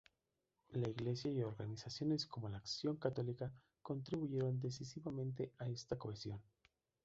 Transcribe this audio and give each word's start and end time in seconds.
La 0.71 0.87
Iglesia 0.89 1.29
y 1.31 1.43
organizaciones 1.43 2.25
como 2.25 2.49
la 2.49 2.57
Acción 2.57 2.95
Católica 2.95 3.51
contribuyeron 3.83 4.59
decisivamente 4.59 5.51
a 5.59 5.67
esta 5.69 5.95
cohesión. 5.99 6.41